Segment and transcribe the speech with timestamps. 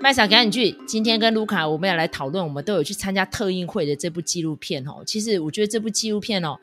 [0.00, 0.78] 麦嫂，赶紧去！
[0.86, 5.02] 今天跟卢卡，我们要来讨论，我们都有去参加特映会的这部纪录片哦。
[5.04, 6.56] 其实我觉得这部纪录片哦，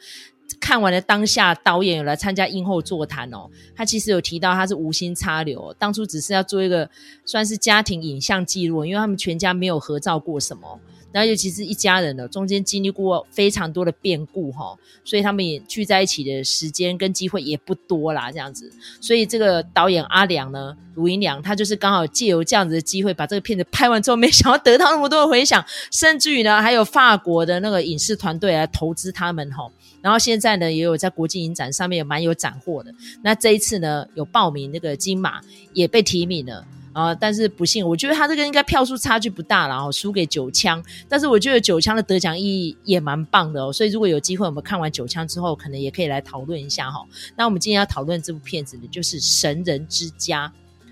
[0.58, 3.50] 看完了当下，导演有来参加映后座谈哦。
[3.76, 6.90] 他其实有提到他是无心插柳，当初只是要做一个
[7.26, 10.80] 算是家庭影像记录，因为他们全家没有合照过什么。
[11.16, 18.70] 然后尤其是一家人的，中间经历过非常多的变故哈，所以他们也聚在一起的时间跟机会也不多啦，这样子。
[19.00, 29.72] 所以这个导演阿良呢，卢盈良，他就是刚好借由这样子的机会，把这个片子拍完之后，没想到得到那么多的回响，甚至于呢，还有法国的那个影视团队来投资他们哈。
[30.02, 32.94] 然后现在呢，也有在国际影展上面也蛮有斩获的。
[33.24, 35.40] 那这一次呢，有报名那个金马，
[35.72, 36.66] 也被提名了。
[36.96, 40.82] 啊、但是不幸，我觉得他这个应该票数差距不大，然后输给九枪。
[41.10, 43.74] 但是我觉得九枪的得奖意义也蛮棒的哦。
[43.74, 47.06] 所以如果有机会，我们看完九枪之后，可能也可以来讨论一下哈。
[47.36, 50.48] 那我们今天要讨论这部片子呢，就是《神人之家》。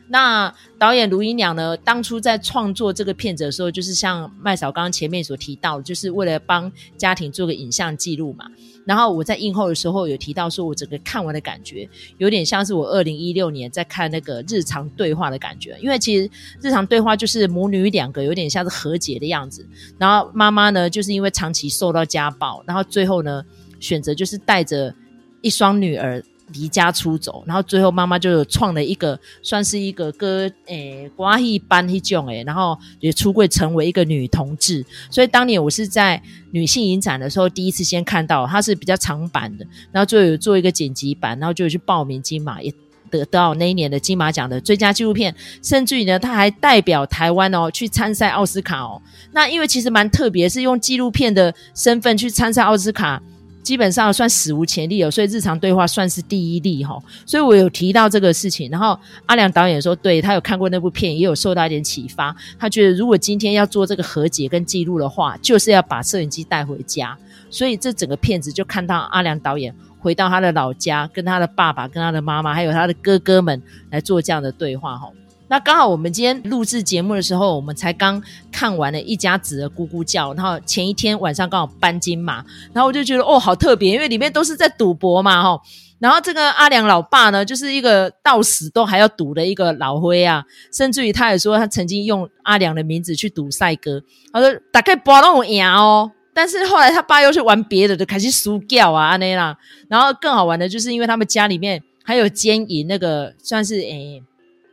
[0.09, 8.45] 那导演卢盈良呢，当初在创作这个片子的时候，就是像麦嫂刚刚前面所提到，就是为了帮家庭做个影像记录嘛。
[8.86, 16.30] 然后我在映后的时候有提到说，我整个看完的感觉有点像是我二零一六年在看那个日常对话的感觉，因为其实
[16.62, 19.66] 日常对话就是母女两个有点像是和解的样子。
[19.98, 23.44] 然后妈妈呢，就是因为长期受到家暴，然后最后呢，
[23.80, 24.94] 选择就是带着
[25.42, 26.23] 一双女儿。
[26.52, 34.85] 离家出走，然后最后妈妈就创了一个，算是一个歌诶，关系班一种诶，然后也出柜成为一个女同志。
[35.09, 42.72] 所以当年我是在女性影展的时候第一次先看到，它是比较长版的，然后就有做一个剪辑版，然后就去报名金马，也
[43.09, 49.02] 得到那一年的金马奖的最佳纪录片，甚至于呢，他还代表台湾哦去参赛奥斯卡哦。
[49.31, 53.22] 那因为其实蛮特别，是用纪录片的身份去参赛奥斯卡。
[53.64, 67.18] 基本上算史无前例哦，所以日常对话算是第一例哈，所以我有提到这个事情，然后阿良导演说，对，他有看过那部片，也有受到一点启发，他觉得如果今天要做这个和解跟记录的话，就是要把摄影机带回家，
[67.50, 75.09] 所以这整个片子就看到阿良导演回到他的老家，跟他的爸爸、跟他的妈妈，还有他的哥哥们来做这样的对话哈。
[75.53, 78.19] 那刚好我们今天录制节目的时候，我们才刚
[78.52, 82.44] 看完了一家子的咕咕叫，然后前一天晚上刚好搬金马，
[82.74, 85.62] 然后我就觉得哦，好特别，因为里面都是在赌博嘛，哈。
[86.00, 99.56] 然后这个阿良老爸呢，就是一个到死都还要赌的一个老灰啊，甚至于他也说他曾经用阿良的名字去赌赛鸽，他说大概博那种赢哦，但是后来他爸又去玩别的，就开始输掉啊，安内啦。
[99.88, 104.24] 然后更好玩的就是因为他们家里面还有兼营那个算是诶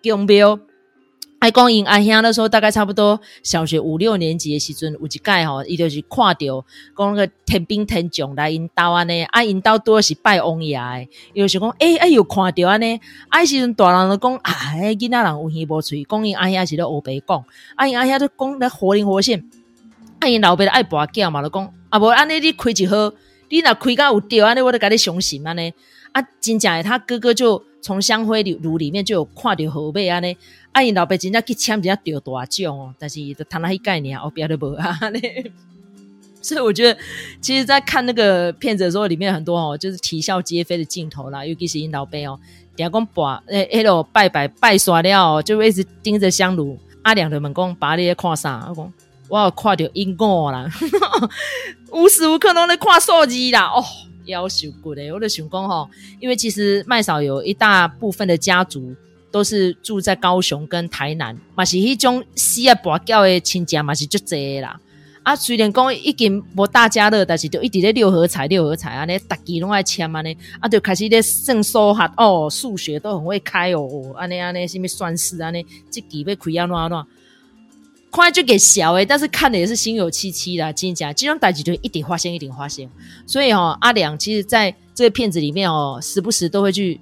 [0.02, 0.58] 金标。
[1.40, 6.64] 爱讲因阿兄那时候大概差不多小学五六年级的时阵，有一届吼，伊就是看着
[6.94, 17.42] 讲那个天兵天将来因兜安尼，啊因兜拄多是拜王爷的，伊就是讲诶，哎又看着安尼，啊迄时阵大人就讲啊，囡仔人有耳无喙，讲因阿兄是咧乌白讲，
[17.74, 19.42] 啊因阿兄都讲得活灵活现，
[20.18, 23.10] 啊因老爸爱跋筊嘛，就讲啊无安尼你开一好，
[23.48, 25.72] 你若开甲有对安尼，我就甲你相信安尼，
[26.12, 30.36] 啊真正诶他哥哥就从香灰炉里面就有看到号码安尼。
[30.72, 34.96] 啊，因老爸真正去签，真正得大奖哦，但是就谈那些概念，后边都无啊。
[36.42, 36.98] 所以我觉得，
[37.40, 41.44] 其实，在看那个片子的时候，里面很多哦，就是啼笑皆非的镜头啦。
[41.44, 42.38] 尤其是因老爸哦，
[42.74, 46.78] 底下讲拜诶，迄落拜拜拜煞了，就一直盯着香炉。
[47.02, 48.66] 阿良的门讲，把你看啥？
[48.70, 48.92] 我讲，
[49.28, 50.66] 我有看到因果啦，
[51.92, 53.66] 无时无刻都在看手机啦。
[53.66, 53.84] 哦，
[54.24, 58.94] 夭寿过的，我就想讲吼，因为其实麦嫂有一大部分的家族。
[59.30, 64.80] 都是住在高雄跟台南，嘛是迄种死啊跋筊的亲戚嘛是足济啦。
[65.22, 77.06] 啊，虽然讲已经无大家乐，但是就一直咧六合彩六合彩安尼，逐期拢爱签安尼，啊，就开始咧算数学哦，数学都很会开哦，安尼安尼，什么算式安尼，这期要开安怎啊怎，
[78.10, 82.88] 看就给笑诶，但是看的也是心有戚戚啦，真假，这种代志就一定发生一定发生，
[83.26, 86.98] 所以哦，阿良其实在这个片子里面哦，时不时都会去。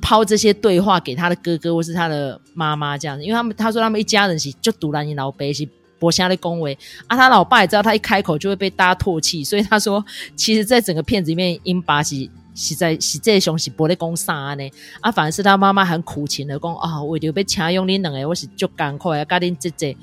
[0.00, 5.68] 抛这些对话给他的哥哥或是他的妈妈这样子，因为他们他说他们一家人是就独揽你老爸是
[5.98, 6.76] 博下的恭维
[7.08, 10.04] 啊，他老爸也知道他一开口就会被大家唾弃，所以他说
[10.36, 19.96] 其实在整个片子里面，因爸是是在是这熊是博的公啥呢啊，反而是他妈妈很苦情的讲啊，为了要请用你两个，我是足艰苦啊，家恁姐姐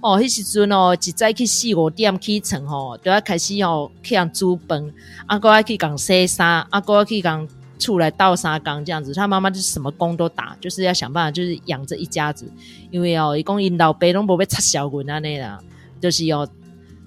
[0.00, 4.90] 哦，迄时阵哦，一早去四五点起床吼，就要开始哦去人煮饭，
[5.26, 7.46] 啊，哥要去讲洗衫，啊，哥要去讲。
[7.78, 12.50] 出来倒沙缸这样子，他妈妈就是什么工都打，就是要想办法，就是养这一家子。
[12.90, 15.58] 因为哦，一共引导北东伯被插小滚啊那啦，
[16.00, 16.46] 就是要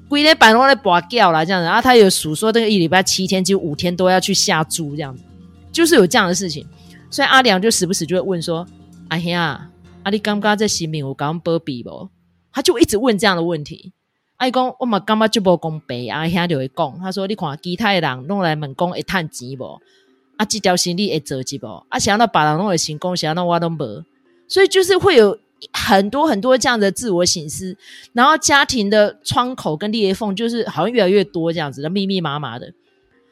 [0.09, 1.65] 规日办公在跋筊啦这样子。
[1.65, 5.23] 然后他有数说，这个一礼拜七天就五天都要去下猪这样子，
[5.71, 6.67] 就是有这样的事情。
[7.09, 8.67] 所以阿良就时不时就会问说
[9.07, 9.69] ：“阿兄啊，
[10.11, 12.09] 你感觉这新闻有甲阮保庇无？
[12.51, 13.93] 他就一直问这样的问题。
[14.35, 19.79] 阿，伊讲我嘛感觉就无公平啊，兄就会讲，他说你看其他的人拢来问讲会趁钱无？
[20.37, 21.83] 啊，这条生理会做几无？
[21.89, 24.03] 啊，想到别人拢会成功，想到我拢无，
[24.47, 25.37] 所以就是会有
[25.73, 27.75] 很多很多这样的自我省思，
[28.13, 32.71] 然后家庭的窗口跟裂缝就是好像越来越多这样子的密密麻麻的。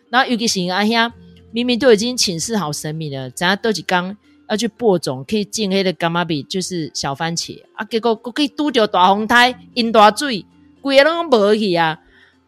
[0.09, 1.11] 然后尤其是阿兄
[1.51, 4.17] 明明都已经请示好神明了，咱下倒一天
[4.49, 10.45] 要去播种，可以种迄个柑仔蜜，就是小番茄啊，结果可以拄着大风台，淹大水，
[10.81, 11.99] 规个拢无去啊！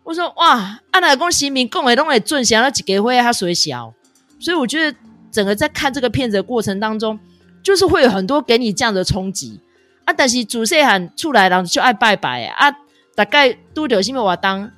[0.03, 3.93] 我说哇，按来讲神明讲的拢会准，想到一个会较衰小，
[4.39, 4.97] 所以我觉得
[5.31, 7.19] 整个在看这个片子的过程当中，
[7.63, 9.59] 就是会有很多给你这样的冲击
[10.05, 10.13] 啊。
[10.13, 12.71] 但是主细汉出来人就爱拜拜啊，
[13.15, 14.71] 大概拄着什么活动，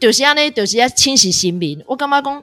[0.00, 1.82] 就是安尼，就是要清洗神明。
[1.86, 2.42] 我感觉讲，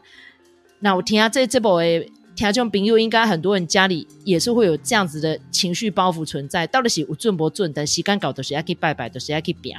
[0.79, 2.05] 那我听下这这部的
[2.35, 6.65] 听众朋友，应该很多人家里也是会有这样子的情绪包袱存在。
[6.65, 7.73] 到底是有准不准？
[7.73, 9.75] 但时间搞都是要去拜拜，都是要去饼。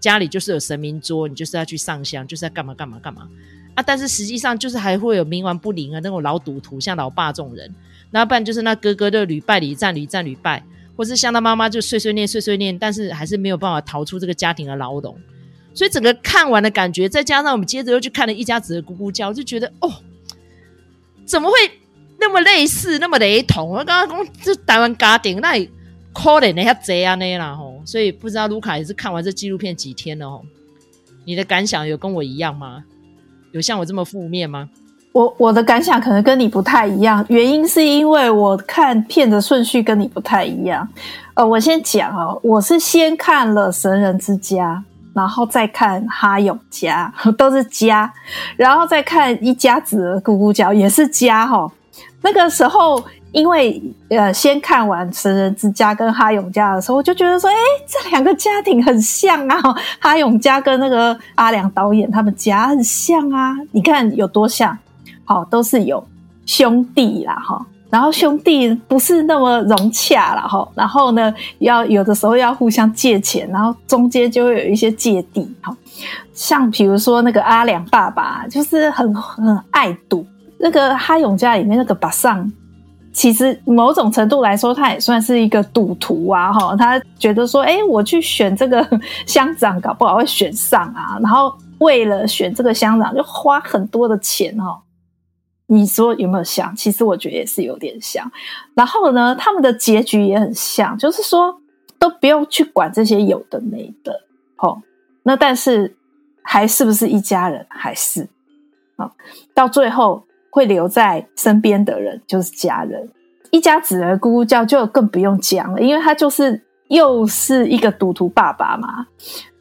[0.00, 3.28] 家里就是有神明桌，你就是要去上香，就是要干嘛干嘛干嘛
[3.78, 3.82] 啊！
[3.86, 7.72] 但是实际上就是还会有冥顽不灵啊，那种老赌徒，像老爸这种人。
[8.10, 10.64] 那不然就是那哥哥的屡败屡战，屡战屡败，
[10.96, 15.16] 或是像他妈妈就碎碎念碎碎念，但是还是没有办法逃出这个家庭的牢笼。
[15.72, 19.92] 所以整个看完的感觉，再加上我们接着又去看了一家子的咕咕叫，就觉得哦，
[21.24, 21.56] 怎么会
[22.18, 23.68] 那么类似，那么雷同？
[23.68, 25.70] 我刚刚讲这台湾家庭那里。
[26.14, 30.44] 可怜的遐贼啊那啦吼，所以不知道卢卡也是看完这纪录片几天了吼，
[31.24, 32.82] 你的感想有跟我一样吗？
[33.52, 34.68] 有像我这么负面吗？
[35.12, 40.86] 我我的感想可能跟你不太一样，原因是因为我看片的顺序跟你不太一样。
[41.34, 44.74] 呃，我先讲哦，我是先看了《神人之家》，
[45.14, 48.12] 然后再看《哈永家》， 都是家，
[48.56, 51.70] 然后再看一家子咕咕叫，也是家哈。
[52.22, 53.02] 那个时候。
[53.38, 57.56] 因为呃，先看完《成人之家》跟《哈永家》的时候，我就觉得说，哎，
[57.86, 59.56] 这两个家庭很像啊，
[60.00, 64.76] 《哈永家》跟那个阿良导演他们家很像啊，你看有多像？
[65.24, 66.04] 好，都是有
[66.46, 75.76] 兄弟啦，哈，然后兄弟不是那么融洽了，哈，然后呢，要有的时候要互相借钱，然后中间就会有一些芥蒂，哈，
[76.32, 80.26] 像比如说那个阿良爸爸，就是很很爱赌，
[80.58, 82.50] 那个《哈永家》里面那个把上。
[83.12, 88.86] 其实某种程度来说，他也算是一个赌徒啊，哈，他觉得说，诶，我去选这个
[89.26, 94.82] 乡长，搞不好会选上啊，然后为了选这个乡长，就花很多的钱，哈。
[95.66, 96.74] 你说有没有像？
[96.76, 98.30] 其实我觉得也是有点像。
[98.74, 101.60] 然后呢，他们的结局也很像，就是说
[101.98, 104.12] 都不用去管这些有的没的，
[104.58, 104.80] 哦，
[105.24, 105.96] 那但是
[106.42, 107.66] 还是不是一家人？
[107.68, 108.28] 还是
[108.96, 109.10] 啊，
[109.52, 110.22] 到最后。
[110.50, 113.08] 会留在身边的人就是家人，
[113.50, 119.06] 一家子的咕咕叫就更不用讲了，因为他就是又是一个赌徒爸爸嘛。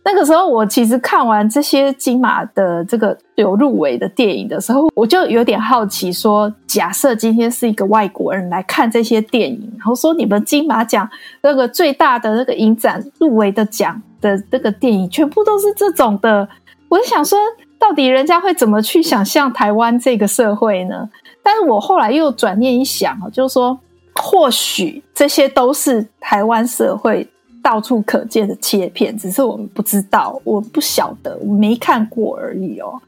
[0.03, 11.09] 那个时候我其实看完这些金马的这个有入围的电影的时候，我就有点好奇说，假设今天是一个外国人来看这些电影，然后说你们金马奖
[11.41, 16.47] 那个最大的那个影展入围的奖的这个电影全部都是这种的，
[16.87, 17.37] 我就想说。
[17.79, 21.09] 到底人家会怎么去想象台湾这个社会呢？
[21.43, 23.79] 但是我后来又转念一想，就是说，
[24.15, 27.25] 或许这些都是台湾社会
[27.63, 32.99] 到处可见的切片，只是我们不知道，我不晓得，我没看过而已哦。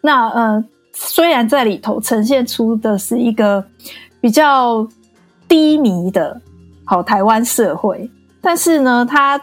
[0.00, 3.64] 那呃，虽然在里头呈现出的是一个
[4.20, 4.86] 比较
[5.46, 6.40] 低迷的
[6.84, 8.08] 好台湾社会，
[8.40, 9.40] 但是呢，它。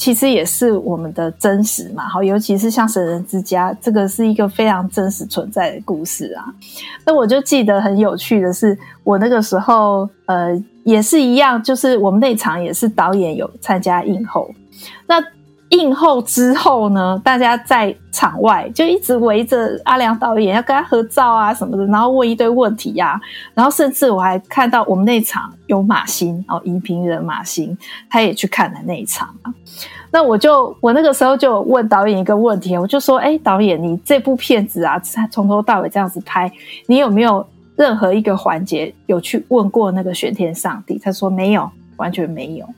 [0.00, 6.46] 其实也是我们的真实嘛，好，尤其是像《神人之家》这个是一个非常真实存在的故事啊。
[7.04, 14.50] 那我就记得很有趣的是，我那个时候呃也是一样，就是我们那场也是导演有参加映后，
[15.06, 15.22] 那。
[15.70, 23.20] 映后之后呢，大家在场外就一直围着阿良导演，要跟他合照啊什么的，然后问一堆问题呀、
[23.54, 27.78] 然后甚至我还看到我们那场有马欣哦，影评人马欣，
[28.10, 29.54] 他也去看了那一场啊。
[30.10, 35.00] 那我就我那个时候就问导演一个问题，我就说：哎，导演，你这部片子啊，
[35.30, 36.50] 从头到尾这样子拍，
[36.86, 37.46] 你有没有
[37.76, 40.98] 任何一个环节有去问过那个玄天上帝？
[40.98, 42.68] 他说没有，完全没有。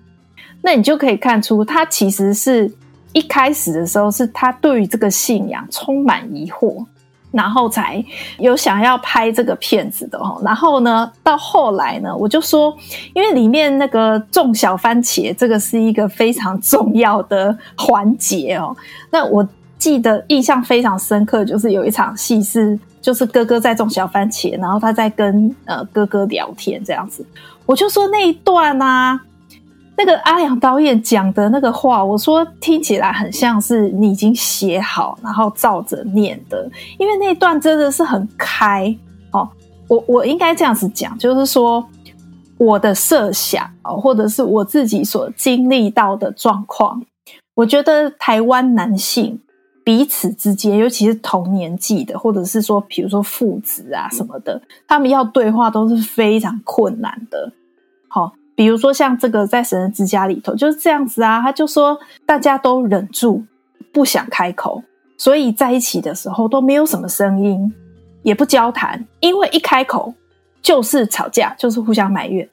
[0.61, 2.71] 那你就可以看出，他其实是。
[3.13, 6.85] 一开始的时候，是他对于这个信仰充满疑惑，
[7.31, 8.03] 然后才
[8.39, 10.43] 有想要拍这个片子的齁。
[10.45, 12.75] 然后呢，到后来呢，我就说，
[13.15, 18.77] 因为里面那个种小番茄，这个是一个非常重要的环节哦。
[19.11, 19.47] 那我
[19.79, 27.27] 记得印象非常深刻，就是有一场戏是，就是哥哥在种小番茄，然后他在跟呃哥哥聊天这样子。
[27.67, 29.21] 我就说那一段啊。
[30.05, 36.69] 那个阿良导演讲的那个话，我说听起来很像是你已经写好，然后照着念的，
[36.99, 38.93] 因为那段真的是很开
[39.31, 39.49] 哦。
[39.87, 41.87] 我我应该这样子讲，就是说
[42.59, 47.01] 我的设想哦，或者是我自己所经历到的状况，
[47.55, 49.41] 我觉得台湾男性
[49.85, 57.53] 彼此之间，尤其是同年纪的，或者是说比如说父子啊什么的，他们要对话都是非常困难的。
[58.09, 63.43] 好、比如说像这个在神人之家里头就是这样子啊，他就说大家都忍住
[63.93, 64.83] 不想开口，
[65.17, 67.73] 所以在一起的时候都没有什么声音，
[68.23, 70.13] 也不交谈，因为一开口
[70.61, 72.49] 就是吵架，就是互相埋怨。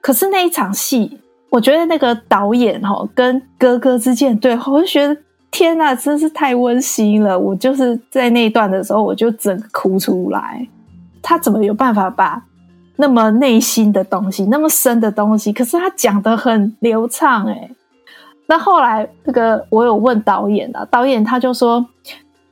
[0.00, 1.18] 可是那一场戏，
[1.50, 5.16] 我觉得那个导演哈跟哥哥之间对话，我就觉得
[5.50, 7.38] 天哪，真是太温馨了。
[7.38, 10.66] 我就是在那一段的时候，我就整个哭出来。
[11.20, 12.42] 他怎么有办法把？
[13.00, 17.74] 那么内心的东西，那么深的东西，可是他讲得很流畅诶。
[18.46, 21.82] 那后来这个我有问导演啊，导演他就说，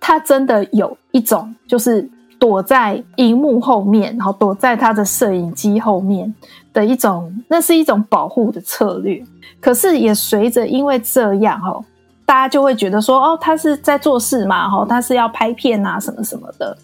[0.00, 6.34] 他真的有一种就是躲在荧幕后面，然后躲在他的摄影机后面
[6.72, 9.22] 的一种，那是一种保护的策略。
[9.60, 11.84] 可是也随着因为这样哦，
[12.24, 16.74] 大家就会觉得说，哦，他是在做事嘛，哈，他是要拍片啊，什么什么的。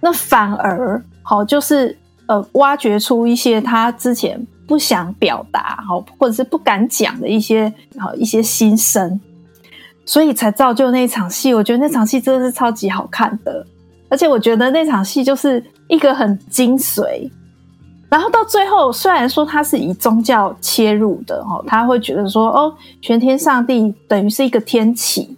[0.00, 1.96] 那反而好就是。
[2.30, 5.82] 呃，挖掘出一些他之前不想表达，
[6.16, 9.20] 或者是不敢讲的一些好一些心声，
[10.06, 11.52] 所以才造就那场戏。
[11.52, 13.66] 我觉得那场戏真的是超级好看的，
[14.08, 17.28] 而且我觉得那场戏就是一个很精髓。
[18.08, 25.36] 然后到最后，虽然说他是以宗教切入的，他会觉得说，哦，玄天上帝等于是一个天启。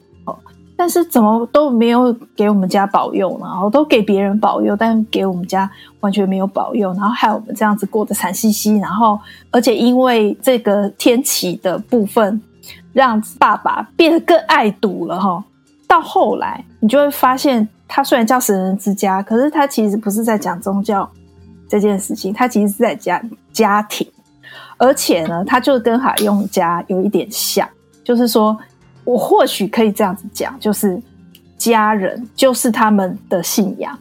[0.75, 3.47] 但是怎么都没有给我们家保佑呢？
[3.47, 8.79] 然后都给别人保佑，但给我们家完全没有保佑，然后害我们这样子过得惨兮兮。
[8.79, 9.19] 然后，
[9.50, 12.41] 而且因为这个天启的部分，
[12.93, 15.45] 让爸爸变得更爱赌了哈。
[15.87, 21.09] 到后来，你就会发现，他虽然叫神人之家，可是他其实不是在讲宗教
[21.69, 23.21] 这件事情，他其实是在讲
[23.52, 24.05] 家庭。
[24.79, 27.69] 而且呢，他就跟海用家有一点像，
[28.02, 28.59] 就是说。
[29.04, 31.00] 我或许可以这样子讲，就是
[31.59, 33.99] 家人就是他们的信仰。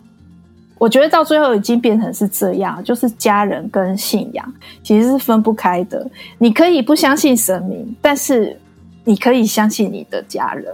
[0.77, 6.10] 我觉得到最后已经变成是这样，就是家人跟信仰其实是分不开的。
[6.39, 8.60] 你可以不相信神明，但是
[9.03, 10.74] 你可以相信你的家人。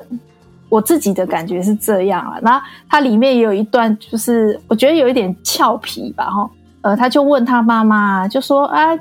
[0.69, 2.39] 我自己的感觉是这样啊。
[2.41, 6.50] 那它里面也有一段，就是我觉得有一点俏皮吧，哈。
[6.81, 8.98] 呃，他就问他妈妈，就说啊。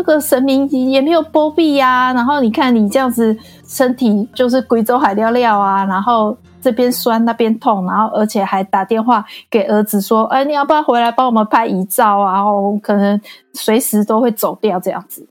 [0.00, 12.32] 这个神明也没有波比呀，然后你看你这样子身体就是贵州海尿尿啊，然后这边酸那边痛，然后而且还打电话给儿子说，哎，你要不要回来帮我们拍遗照啊？
[12.32, 13.20] 然后可能
[13.52, 15.28] 随时都会走掉这样子。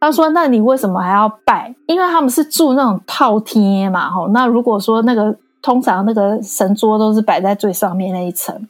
[0.00, 1.72] 他说，那你为什么还要拜？
[1.86, 4.26] 因为他们是住那种套厅嘛，吼。
[4.30, 5.32] 那如果说那个
[5.62, 8.66] 通常那个神桌都是摆在最上面那一层，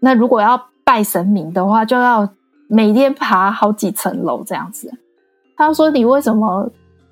[0.00, 2.28] 那如果要拜神明的话，就要。
[2.68, 4.92] 每天爬好几层楼这样子，
[5.56, 6.68] 他说：“你为什么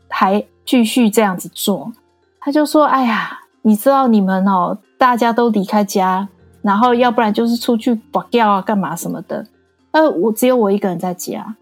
[0.08, 1.92] 还继续这样子做？”
[2.40, 6.28] 他就说：“哎呀，你知道你们哦，大家都离开家，
[6.61, 9.46] 然后要不然就是出去跋吊啊，干嘛什么的。
[9.92, 11.54] 呃，我只有我一个人在家，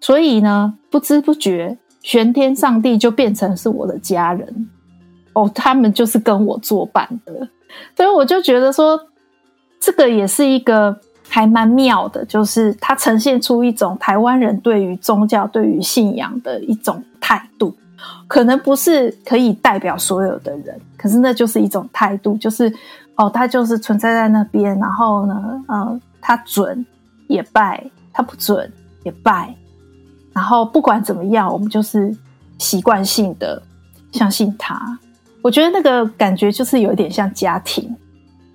[0.00, 4.68] 所以呢，不知不觉，玄天上帝就变成是我的家人
[5.34, 7.48] 哦，他们就是跟我作伴的。
[7.96, 9.00] 所以我就觉得说，
[9.78, 10.98] 这个也是一个。”
[11.36, 17.76] 还蛮妙的，就是它呈现出一种台湾人对于宗教、对于信仰的一种态度，
[18.26, 22.72] 可能不是可以代表所有的人，可是那就是一种态度，就是
[23.16, 26.86] 哦，它就是存在在那边，然后呢，呃，它准
[27.28, 28.72] 也拜，它不准
[29.04, 29.54] 也拜，
[30.32, 32.16] 然后不管怎么样，我们就是
[32.56, 33.62] 习惯性的
[34.10, 34.98] 相信它。
[35.42, 37.94] 我觉得那个感觉就是有点像家庭。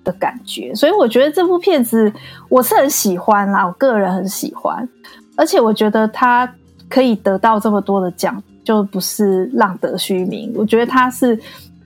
[0.04, 2.12] 的感觉，所以我觉得这部片子
[2.48, 4.88] 我是很喜欢啦，我个人很喜欢，
[5.36, 6.52] 而且我觉得他
[6.88, 10.52] 可以得到这么多的奖，就不是浪得虚名。
[10.56, 11.38] 我觉得他是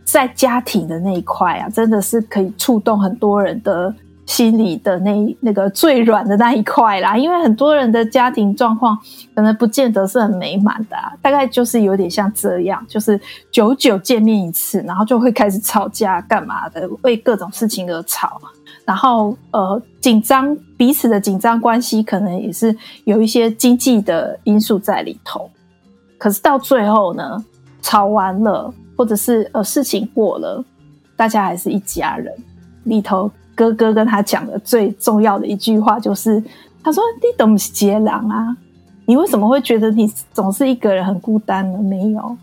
[0.04, 3.94] 在家庭的那一块啊，真的是可以触动很多人的。
[4.26, 8.98] 心里的那那个最软的那一块啦，因为很多人的家庭状况
[9.34, 13.18] 可能不见得是很美满的，大概就是有点像这样，就是
[13.52, 18.40] 久久见面一次，然后就会开始吵架干嘛的，为各种事情而吵，
[18.84, 25.48] 然后呃紧张，彼此的紧张关系可能也是有一些经济的因素在里头，
[26.18, 27.44] 可是到最后呢，
[27.80, 30.64] 吵完了或者是呃事情过了，
[31.14, 32.34] 大家还是一家人
[32.82, 33.30] 里头。
[33.56, 36.40] 哥哥跟他讲的最重要的一句话就是
[36.84, 38.56] ：“他说你都不是接人啊，
[39.06, 41.78] 你为什么会觉得你总是一个人很孤单呢？
[41.82, 42.36] 没有，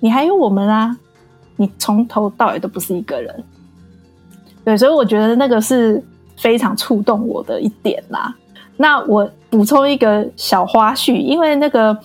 [0.00, 0.96] 你还有我们啊！
[1.56, 3.44] 你从头到尾都不是一个人。
[4.64, 6.02] 对，所以我觉得那个是
[6.36, 8.34] 非常触动我的一点啦。
[8.76, 11.96] 那我补充一个小花絮，因为那个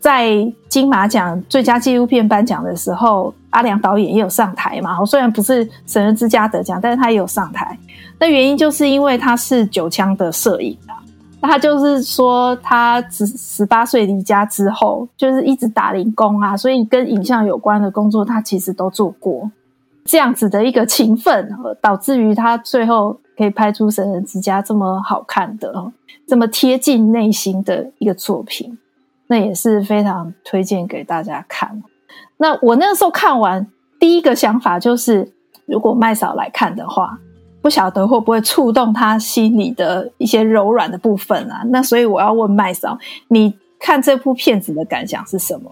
[0.00, 5.04] 在金马奖最佳纪录片颁奖的时候，阿良导演也有上台嘛。
[5.04, 7.78] 虽然不是《神人之家》得奖，但是他也有上台。
[8.18, 10.96] 那原因就是因为他是九枪的摄影啊。
[11.42, 19.50] 那他就是说，他十十八岁离家之后，就是一直打零工啊，所以跟影像有关的工作，他其实都做过。
[20.04, 25.72] 这样子的一个勤奋，导致于他最后可以拍出《神人之家》这么好看的、
[26.26, 28.76] 这么贴近内心的一个作品，
[29.30, 31.80] 那也是非常推荐给大家看。
[32.36, 33.64] 那我那个时候看完，
[34.00, 35.32] 第一个想法就是，
[35.66, 37.16] 如果麦嫂来看的话，
[37.62, 41.62] 不晓得会不会触动他心里的一些柔软的部分啊？
[41.66, 45.70] 那所以我要问麦嫂，你看这部片子的感想是什么？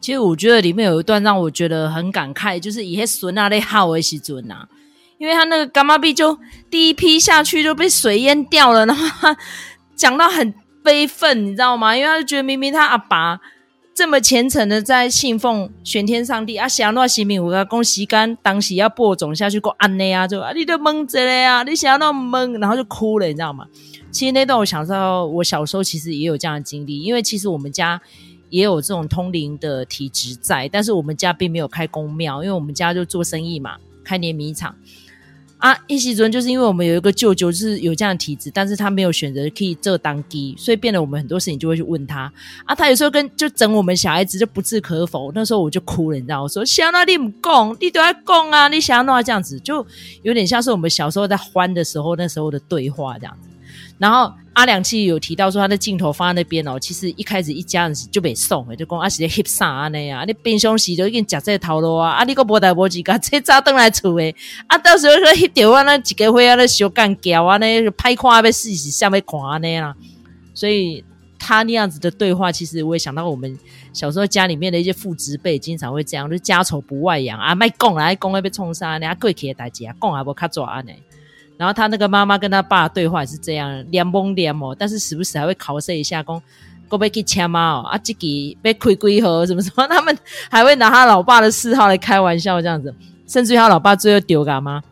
[0.00, 4.66] 其实我觉得里面有一段让我觉得很感慨，就是以前孙啊在好的时阵呐，
[5.18, 6.36] 因为他那个干妈币就
[6.68, 9.28] 第一批下去就被水淹掉了，然后
[9.94, 11.96] 讲到很悲愤，你知道吗？
[11.96, 13.40] 因为他就觉得明明他阿爸
[13.94, 23.66] 这么虔诚的在信奉玄天上帝啊，想要洗米糊啊，恭喜干当时要播种下去过安内啊，就啊你都蒙着了呀，你想要那么蒙，然后就哭了，你知道吗？
[24.10, 28.00] 其实那段我想到我小时候其实也有这样的经历，因为其实我们家。
[28.52, 34.76] 也有这种通灵的体质在，但是我们家并没有开公庙，因为我们家就做生意嘛，开碾米厂
[35.62, 35.76] 啊。
[35.86, 42.32] 一席尊就是因为我们有一个舅舅是有这样的体质，但是他没有选择可以这当机，所以变得我们很多事情就会去问他
[42.64, 42.74] 啊。
[42.74, 49.86] 他有时候跟就整我们小孩子就不置可否，那时候我就哭了，你知道，我说想要你不讲，你都要讲啊，你想要弄啊这样子，就
[50.22, 53.48] 有点像是我们小时候在欢的时候那时候的对话这样子。
[53.98, 64.34] 然后阿良其实有提到说，他的镜头放在那边哦，其实一开始一家人就被送，就讲阿是在翕啥啊那样，你平常时就已经夹这头路啊，啊你个无代无志个车早登来厝诶，
[64.66, 69.94] 啊到时候说翕到啊那几个会啊那小干胶啊那拍看要试试下面看那啦，
[70.52, 71.02] 所以
[71.38, 73.58] 他那样子的对话，其实我也想到我们
[73.94, 80.92] 小时候家里面的一些父执辈经常会这样，就家丑不外扬啊，卖讲来讲要被冲杀，人家过去的代志啊，讲还不卡抓呢。
[81.62, 86.42] 然后他那个妈妈跟他爸对话也是这样，连蒙连哦，但是时不时还会考试一下，讲
[86.88, 90.18] 过不去签嘛哦，啊，自己被亏归和什么什么，他们
[90.50, 92.92] 还会拿他老爸的嗜好来开玩笑这样子，
[93.28, 94.82] 甚至于他老爸最后丢干嘛？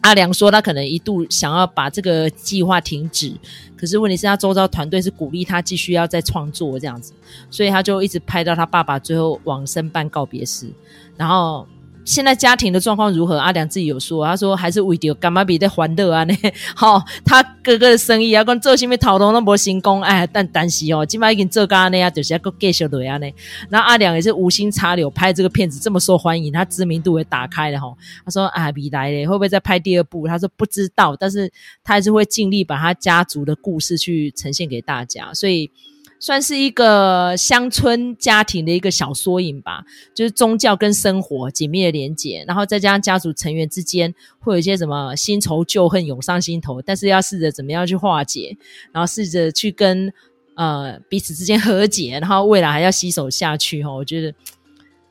[0.00, 3.30] 阿良说他可能一度想要把这个计划停止，
[3.76, 7.12] 可是问题是他周遭团队是鼓励他继续要再创作这样子，
[7.50, 10.72] 所以他就一直拍到他爸爸最后往生办告别式，
[11.18, 11.66] 然后。
[12.08, 13.36] 现在家庭的状况如何？
[13.36, 16.34] 阿良自己有说，他说还是为着柑仔鼻在欢乐啊呢。
[16.74, 23.30] 好，他哥哥的生意啊，跟做什么头头都没成功，哎，但但是哦，今麦已经做干那样，就是要个继续落啊呢。
[23.68, 27.94] 然后阿良也是无心插柳拍这个片子这么受欢迎，他知名度也打开了哈。
[28.24, 30.26] 他说啊，未来嘞会不会再拍第二部？
[30.26, 31.52] 他说不知道，但是
[31.84, 35.70] 他还是会尽力把他家族的故事去呈现给大家，所以。
[36.20, 48.56] 算是一个乡村家庭的一个小缩影吧，就是宗教跟生活紧密的连结，然后再加上家族成员之间会有一些什么新仇旧恨涌上心头，但是要试着怎么样去化解，
[48.92, 50.12] 然后试着去跟
[50.56, 53.90] 呃彼此之间和解，然后未来还要携手下去哈。
[53.94, 54.34] 我觉得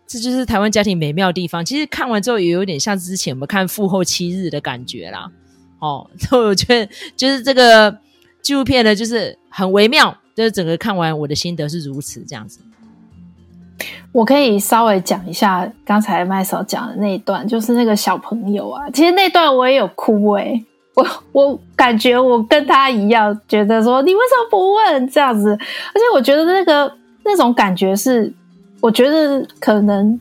[0.06, 1.64] 这就是台湾家庭美妙的地方。
[1.64, 5.32] 其实看完之后也有点像之前我们看《父后七日》的感觉啦。
[5.80, 7.98] 哦， 所以我觉得就是这个
[8.42, 10.18] 纪录片呢，就是很微妙。
[10.38, 12.60] 就是整个看完，我的心得是如此这样子。
[14.12, 26.94] 我可以稍微讲一下刚才麦嫂讲的那一段，就是那个小朋友啊，其实那段我也有哭诶、我我感觉我跟他一样，觉得说你为什么不问这样子，而且我觉得那个
[27.26, 28.32] 那种感觉是，
[28.80, 30.20] 我觉得可能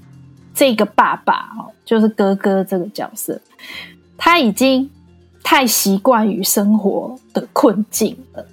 [0.54, 3.38] 这个爸爸哦，就是哥哥这个角色，
[4.16, 4.88] 他已经
[5.42, 8.46] 太习惯于生活的困境了。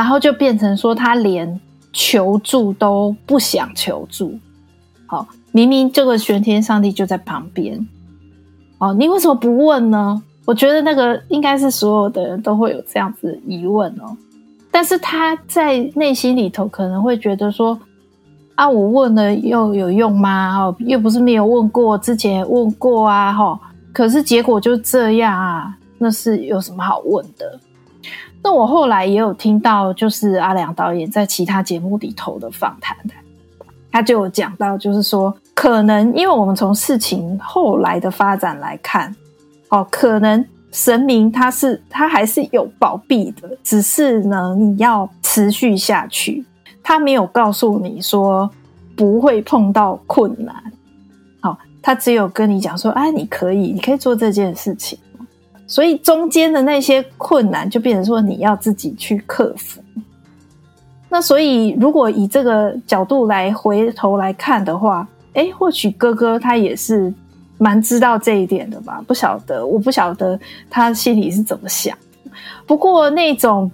[0.00, 1.60] 然后就变成说，他连
[1.92, 4.34] 求助都不想求助。
[5.04, 7.86] 好，明明这个玄天上帝就在旁边，
[8.78, 10.22] 哦，你为什么不问呢？
[10.46, 14.16] 我觉得那个应该是所有的人都会有这样子疑问哦。
[14.70, 17.78] 但是他在内心里头可能会觉得说，
[18.54, 20.56] 啊，我问了又有用吗？
[20.60, 23.60] 哦，又不是没有问过，之前问过啊，哈，
[23.92, 27.60] 可是结果就这样啊，那是有什么好问的？
[28.42, 32.96] 那我后来也有听到，就是阿良导演在其他节目里头的访谈，
[33.92, 39.14] 他就有讲到，就是说，可能因为我们从事情后来的发展来看，
[39.68, 46.42] 哦，可能神明他是他还是有保庇的，只是呢，你要持续下去，
[46.82, 48.50] 他没有告诉你说
[48.96, 50.54] 不会碰到困难，
[51.40, 54.98] 好，他只有跟你讲说，哎，你可以，你可以做这件事情。
[55.70, 59.80] 所以中间的那些困难就变成说你要自己去克服。
[61.08, 67.14] 那所以如果以这个角度来回头来看的话，诶，或许哥哥他也是
[67.56, 69.00] 蛮知道这一点的吧？
[69.06, 70.36] 不晓得，我不晓得
[70.68, 71.96] 他心里是怎么想。
[72.66, 73.70] 不过那种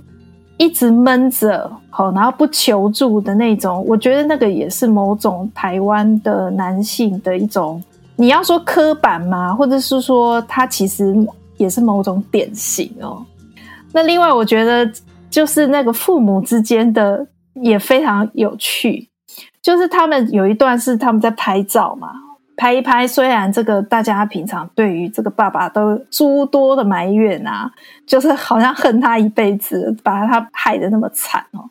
[0.58, 7.82] 一直闷着，好，然后不求助的那种，我觉得那个也是某种台湾的男性的一种，
[8.16, 9.54] 你要说刻板吗？
[9.54, 11.16] 或者是说他其实。
[11.56, 13.24] 也是某种典型哦。
[13.92, 14.90] 那另外，我觉得
[15.30, 19.08] 就是那个父母之间的也非常有趣，
[19.62, 22.10] 就是他们有一段是他们在拍照嘛，
[22.56, 23.06] 拍一拍。
[23.06, 27.70] 虽然这个大家平常对于这个爸爸都诸多的埋怨啊，
[28.06, 31.70] 就是好像恨他一辈子，把他害得那么惨哦。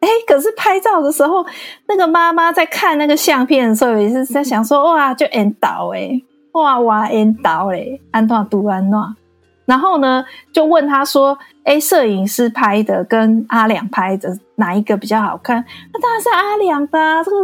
[0.00, 1.42] 哎，可是拍照的时候，
[1.88, 6.20] 那个妈妈在看那个相片的时候，也是在想说：哇，就 end 到哎。
[6.54, 9.14] 哇哇，N 导诶，安诺杜安诺，
[9.64, 17.36] 然后呢，就问他说：“哎，摄影师拍的跟阿良拍的哪一个比较好看？”那当然是阿良的，啊，这个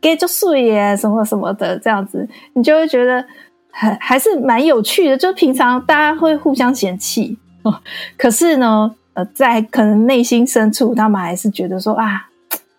[0.00, 3.24] 给就碎耶，什么什么的，这样子，你就会觉得
[3.70, 5.16] 还还是蛮有趣的。
[5.16, 7.74] 就平常大家会互相嫌弃，哦，
[8.18, 12.27] 可是呢，呃，在可能内心深处，他们还是觉得说啊。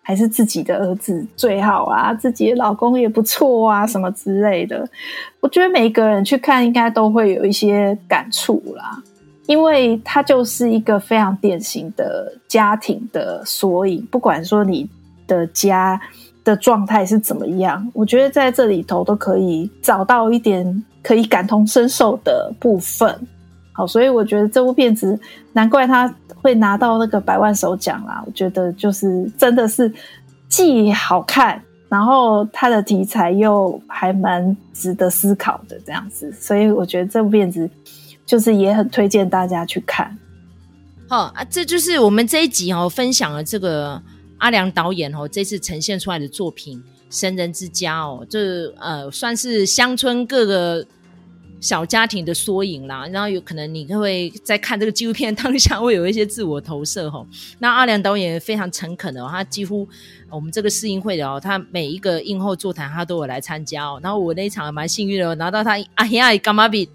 [0.02, 4.88] 还是自己的儿子最好啊，自己的老公也不错啊，什么之类的。
[5.40, 9.02] 我觉得每一个人去看，应该都会有一些感触啦，
[9.46, 14.06] 因为他就是一个非常典型的家庭的缩影。
[14.10, 14.88] 不管说你
[15.26, 16.00] 的家
[16.42, 23.14] 的状态是怎么样，我觉得在这里头都可以找到一点可以感同身受的部分。
[23.86, 25.18] 所以我觉得这部片子，
[25.52, 26.14] 难怪他。
[26.42, 29.92] 会拿到那个百万首奖啦，我觉得就是真的是
[30.48, 37.68] 既好看，然后它的题材又还蛮值得思考的这样子，所以我觉得这部片子
[38.24, 40.16] 就是也很推荐大家去看。
[41.10, 44.00] 好啊，这就是我们这一集哦分享了这个
[44.38, 46.78] 阿良导演哦这次呈现出来的作品
[47.10, 50.86] 《神人之家》哦，这呃算是乡村各个。
[51.60, 57.26] 小家庭的缩影啦，然后有可能你会在看这个纪录片当下会有一些自我投射吼。
[57.60, 59.86] 那阿良导演非常诚恳的，他几乎
[60.30, 64.00] 我们这个试映会的哦，他每一个映后座谈他都有来参加哦。
[64.02, 66.88] 然后我那一场还蛮幸运的，拿到他阿呀柑仔饼，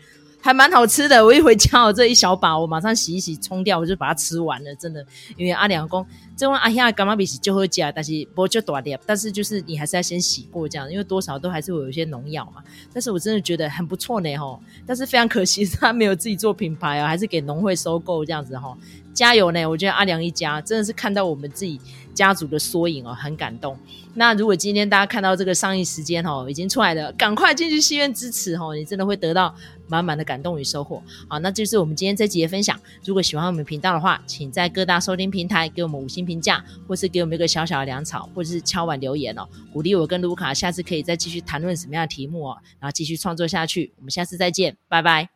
[0.46, 1.26] 还蛮好吃的。
[1.26, 5.04] 我一回家我，这一小把我马上洗一洗冲掉，我就把它吃完了，真的。
[5.38, 6.06] 因为阿良公。
[6.38, 12.62] 这碗阿香柑仔饼就会加，但是不就短点，但是就是你还是要先洗过这样，因为多少都还是会有一些农药嘛。
[12.94, 18.78] 但是我真的觉得很不错呢吼，但是非常可惜是他没有自己做品牌啊，还是给农会收购这样子吼。
[19.16, 19.66] 加油呢！
[19.66, 21.80] 我觉得阿良一家真的是看到我们自己
[22.14, 23.80] 家族的缩影哦，很感动。
[24.14, 29.54] 那如果今天大家看到这个上映时间哦，已经出来了，赶快进去戏院支持哦，你真的会得到
[29.88, 31.02] 满满的感动与收获。
[31.28, 32.80] 好，那就是我们今天这集的分享。
[33.06, 43.94] 如果喜欢我们频道的话，请在各大收听平台给我们五星评价，或是给我们一个小小的粮草，或者是敲碗留言哦，鼓励我跟卢卡下次可以再继续谈论什么样的题目哦，然后继续创作下去。
[43.98, 45.35] 我们下次再见，拜拜。